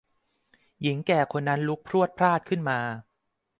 [0.81, 2.79] หญิงแก่คนนั้นลุกพรวดพราดขึ้นมา